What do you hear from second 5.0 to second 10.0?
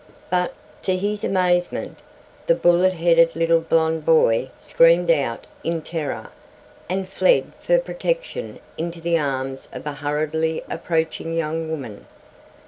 out in terror, and fled for protection into the arms of a